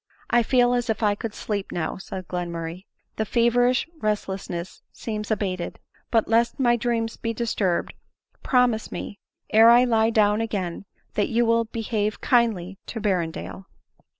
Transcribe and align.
"I 0.31 0.41
feel 0.41 0.73
as 0.73 0.89
if 0.89 1.03
I 1.03 1.13
could 1.13 1.35
sleep 1.35 1.71
now," 1.71 1.97
said 1.97 2.27
Glenmurray," 2.27 2.85
the 3.17 3.23
fe 3.23 3.51
verish 3.51 3.85
resdessness 3.99 4.81
seems 4.91 5.29
abated; 5.29 5.77
but, 6.09 6.27
lest 6.27 6.59
my 6.59 6.75
dreams 6.75 7.17
be 7.17 7.33
disturbed, 7.35 7.93
promise 8.41 8.91
me, 8.91 9.19
ere 9.51 9.69
I 9.69 9.83
lie 9.83 10.09
down 10.09 10.41
again, 10.41 10.85
that 11.13 11.29
you 11.29 11.45
will 11.45 11.65
behave 11.65 12.19
kindly 12.19 12.79
to 12.87 12.99
Berrendale." 12.99 13.65